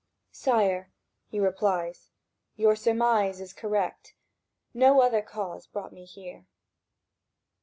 [0.31, 0.91] "Sire,"
[1.27, 2.09] he replies,
[2.55, 4.15] "your surmise is correct;
[4.73, 6.47] no other cause brings me here."